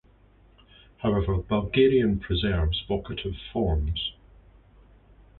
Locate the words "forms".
3.53-4.13